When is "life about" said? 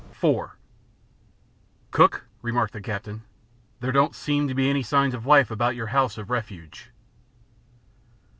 5.27-5.75